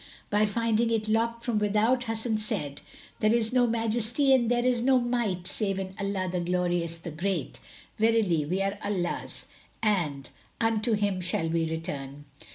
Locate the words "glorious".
6.39-6.97